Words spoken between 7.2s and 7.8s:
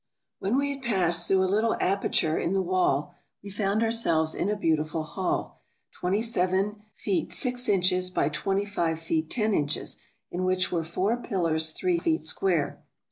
six